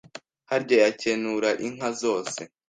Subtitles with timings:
[0.49, 2.41] Harya yakenura inka zose